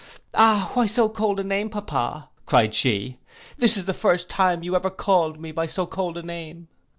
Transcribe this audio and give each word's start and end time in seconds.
—'Ah, 0.33 0.71
why 0.73 0.87
so 0.87 1.07
cold 1.07 1.39
a 1.39 1.43
name 1.43 1.69
papa?' 1.69 2.31
cried 2.47 2.73
she. 2.73 3.19
'This 3.59 3.77
is 3.77 3.85
the 3.85 3.93
first 3.93 4.31
time 4.31 4.63
you 4.63 4.75
ever 4.75 4.89
called 4.89 5.39
me 5.39 5.51
by 5.51 5.67
so 5.67 5.85
cold 5.85 6.17
a 6.17 6.23
name. 6.23 6.67